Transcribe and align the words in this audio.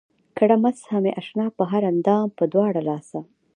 کړه 0.37 0.55
مسحه 0.63 0.97
مې 1.03 1.11
اشنا 1.21 1.45
پۀ 1.55 1.63
هر 1.71 1.83
اندام 1.91 2.25
پۀ 2.37 2.43
دواړه 2.53 2.81
لاسه 2.89 3.19